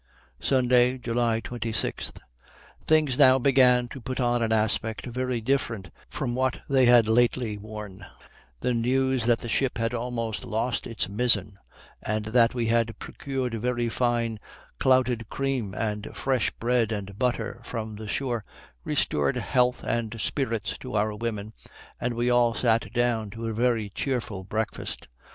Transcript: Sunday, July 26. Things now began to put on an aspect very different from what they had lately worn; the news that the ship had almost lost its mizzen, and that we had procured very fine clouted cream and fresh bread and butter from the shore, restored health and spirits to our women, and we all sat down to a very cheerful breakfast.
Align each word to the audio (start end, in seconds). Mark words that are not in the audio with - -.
Sunday, 0.39 0.97
July 0.97 1.41
26. 1.41 2.11
Things 2.83 3.19
now 3.19 3.37
began 3.37 3.87
to 3.89 4.01
put 4.01 4.19
on 4.19 4.41
an 4.41 4.51
aspect 4.51 5.05
very 5.05 5.41
different 5.41 5.91
from 6.09 6.33
what 6.33 6.59
they 6.67 6.87
had 6.87 7.07
lately 7.07 7.55
worn; 7.55 8.03
the 8.61 8.73
news 8.73 9.27
that 9.27 9.37
the 9.37 9.47
ship 9.47 9.77
had 9.77 9.93
almost 9.93 10.43
lost 10.43 10.87
its 10.87 11.07
mizzen, 11.07 11.59
and 12.01 12.25
that 12.25 12.55
we 12.55 12.65
had 12.65 12.97
procured 12.97 13.53
very 13.61 13.89
fine 13.89 14.39
clouted 14.79 15.29
cream 15.29 15.75
and 15.75 16.09
fresh 16.15 16.49
bread 16.49 16.91
and 16.91 17.19
butter 17.19 17.61
from 17.63 17.93
the 17.97 18.07
shore, 18.07 18.43
restored 18.83 19.35
health 19.35 19.83
and 19.83 20.19
spirits 20.19 20.79
to 20.79 20.95
our 20.95 21.13
women, 21.13 21.53
and 21.99 22.15
we 22.15 22.27
all 22.27 22.55
sat 22.55 22.91
down 22.91 23.29
to 23.29 23.45
a 23.45 23.53
very 23.53 23.87
cheerful 23.87 24.43
breakfast. 24.43 25.07